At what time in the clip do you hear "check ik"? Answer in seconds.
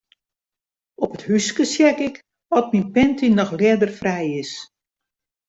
1.73-2.15